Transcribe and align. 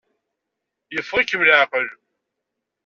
Yeffeɣ-ikem 0.93 1.41
leɛqel. 1.43 1.87